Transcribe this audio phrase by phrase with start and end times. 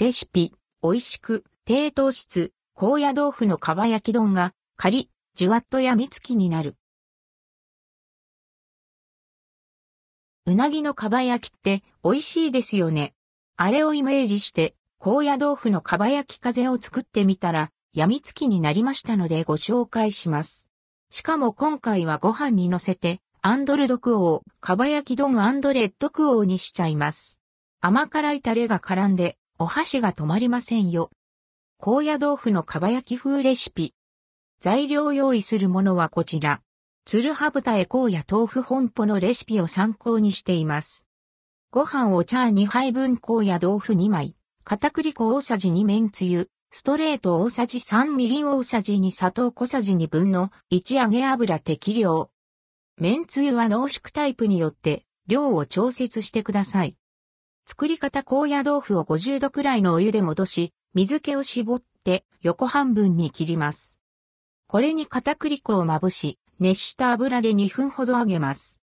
[0.00, 6.76] レシピ、美味しく、低糖質、高野豆腐のかば焼き丼が、カリ、じゅわっとやみつきになる。
[10.46, 13.12] うなぎのかば焼きって美味しいですよね。
[13.56, 20.70] あれをイメージして、高野豆腐のかば焼き風を作ってみたら、やみつきになりましたのでご紹介します。
[21.10, 27.40] しかも今回はご飯に乗せて、アンドルドクオー、かば焼き丼アンドレッドクオーにしちゃいます。
[27.80, 31.10] 甘辛いタレが絡んで、お箸が止まりませんよ。
[31.78, 33.92] 高野豆腐のかば焼き風レシピ。
[34.60, 36.62] 材料用意するものはこちら。
[37.04, 41.08] 鶴羽豚へ高野豆腐本舗のレシピを参考にしています。
[41.72, 52.30] ご飯を茶2杯分高野豆腐2枚、片栗粉大さじ2麺つゆ、ストレート大さじ3みりん大さじ2砂糖小さじ2分の1揚げ油適量。
[52.96, 56.94] 麺つゆは濃縮タイプによって量を調節してください。
[57.70, 64.00] 作り方高野豆腐を50度くらいのお湯で戻し、水気を絞って横半分に切ります。
[64.66, 68.80] これに片栗粉をまぶし、熱した油で2分ほど揚げます。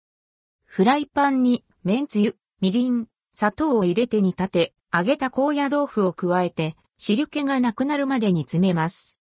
[0.66, 9.18] フライパンに麺つゆ、みりん、砂糖を入れて煮立て、揚げた高野豆腐を加えて、汁気がなくなるまで煮詰めます。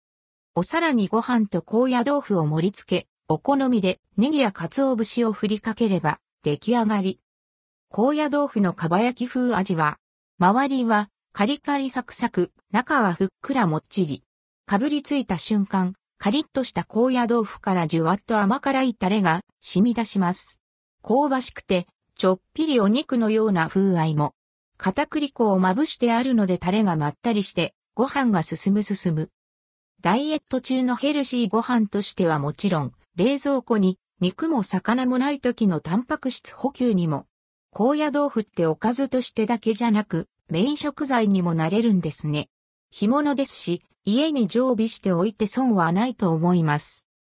[0.55, 7.21] お皿にご飯と高野豆腐を盛り付け、お好みでネギや鰹節を振りかければ出来上がり。
[7.99, 9.97] 高野豆腐のかば焼き風味は、
[10.39, 14.23] 周りはカリカリサクサク、中はふっくらもっちり。
[14.67, 20.61] かぶりついた瞬間、カリッとした高野豆腐からじゅわっと甘辛いタレが染み出します。
[21.03, 21.87] 香ばしくて、
[22.19, 24.35] ちょっぴりお肉のような風合いも。
[24.77, 29.31] 片栗粉をまぶしてあるのでタレがまったりして、ご飯が進む進む。
[30.03, 37.25] ダイエット中のヘルシーご飯としてはもちろん、冷蔵庫に肉も魚もない時のタンパク質補給にも、
[37.71, 42.49] 高野豆腐っておかずとしてだけじゃなく、メイン食材にもなれるんですね。
[42.91, 47.06] 干物ですし、家に常備しておいて損はないと思います。